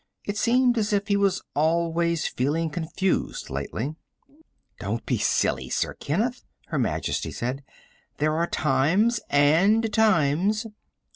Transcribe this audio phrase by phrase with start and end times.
[0.25, 3.93] It seemed as if he was always feeling confused lately.
[4.79, 7.63] "Don't be silly, Sir Kenneth," Her Majesty said.
[8.17, 10.65] "There are times and times."